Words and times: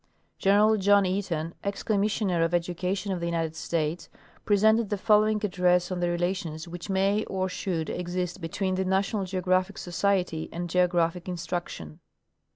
General 0.39 0.77
John 0.77 1.05
Eaton, 1.05 1.53
ex 1.63 1.83
Commissioner 1.83 2.41
of 2.41 2.55
Education 2.55 3.11
of 3.11 3.19
the 3.19 3.27
United 3.27 3.55
States, 3.55 4.09
presented 4.45 4.89
the 4.89 4.97
following 4.97 5.39
address 5.45 5.91
on 5.91 5.99
the 5.99 6.09
relations 6.09 6.67
which 6.67 6.89
may 6.89 7.23
or 7.25 7.47
should 7.47 7.87
exist 7.87 8.41
between 8.41 8.73
The 8.73 8.85
National 8.85 9.25
Geographic 9.25 9.77
Society 9.77 10.49
and 10.51 10.71
geographic 10.71 11.29
instruction. 11.29 11.99